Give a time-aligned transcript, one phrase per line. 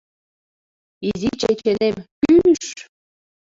[1.09, 2.67] Изи чеченем, кӱ-ӱ-ш!